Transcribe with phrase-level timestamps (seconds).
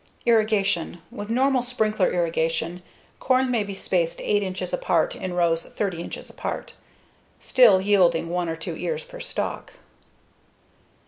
[0.25, 2.81] Irrigation: With normal sprinkler irrigation,
[3.19, 6.73] corn may be spaced 8 inches apart in rows 30 inches apart,
[7.39, 9.73] still yielding one or two ears per stalk.